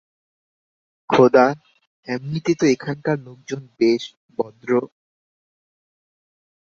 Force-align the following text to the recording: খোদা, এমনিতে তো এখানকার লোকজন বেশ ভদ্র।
খোদা, 1.09 1.45
এমনিতে 2.07 2.51
তো 2.55 2.65
এখানকার 2.75 3.17
লোকজন 3.27 3.61
বেশ 3.79 4.03
ভদ্র। 4.37 4.69